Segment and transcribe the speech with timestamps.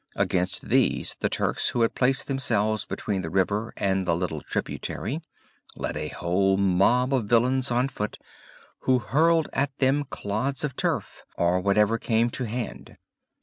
[0.15, 5.21] Against these the Turks who had placed themselves between the river and the little tributary,
[5.75, 8.17] led a whole mob of villains on foot,
[8.79, 12.97] who hurled at them clods of turf or whatever came to hand.